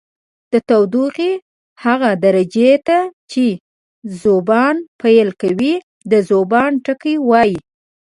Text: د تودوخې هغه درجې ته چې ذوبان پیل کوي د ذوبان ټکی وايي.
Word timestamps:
د 0.51 0.53
تودوخې 0.69 1.31
هغه 1.85 2.09
درجې 2.25 2.71
ته 2.87 2.97
چې 3.31 3.45
ذوبان 4.21 4.75
پیل 5.01 5.29
کوي 5.41 5.75
د 6.11 6.13
ذوبان 6.29 6.71
ټکی 6.85 7.15
وايي. 7.29 7.57